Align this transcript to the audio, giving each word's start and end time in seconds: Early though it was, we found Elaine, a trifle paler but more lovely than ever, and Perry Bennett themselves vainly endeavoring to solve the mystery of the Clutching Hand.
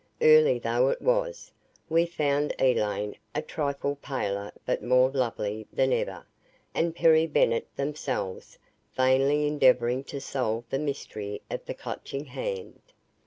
Early 0.23 0.57
though 0.57 0.89
it 0.89 0.99
was, 0.99 1.51
we 1.87 2.07
found 2.07 2.55
Elaine, 2.59 3.17
a 3.35 3.43
trifle 3.43 3.97
paler 3.97 4.51
but 4.65 4.81
more 4.81 5.11
lovely 5.11 5.67
than 5.71 5.93
ever, 5.93 6.25
and 6.73 6.95
Perry 6.95 7.27
Bennett 7.27 7.67
themselves 7.75 8.57
vainly 8.97 9.45
endeavoring 9.45 10.03
to 10.05 10.19
solve 10.19 10.63
the 10.71 10.79
mystery 10.79 11.43
of 11.51 11.63
the 11.67 11.75
Clutching 11.75 12.25
Hand. 12.25 12.81